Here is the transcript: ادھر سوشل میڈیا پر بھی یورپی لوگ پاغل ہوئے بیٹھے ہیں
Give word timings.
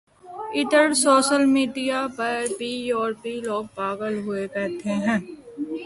ادھر 0.53 0.93
سوشل 0.95 1.45
میڈیا 1.47 2.05
پر 2.17 2.45
بھی 2.57 2.71
یورپی 2.87 3.39
لوگ 3.41 3.63
پاغل 3.75 4.17
ہوئے 4.17 4.47
بیٹھے 4.53 4.93
ہیں 5.05 5.19